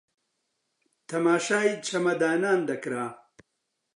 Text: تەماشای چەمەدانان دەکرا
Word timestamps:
تەماشای 1.09 1.71
چەمەدانان 1.85 2.59
دەکرا 2.69 3.05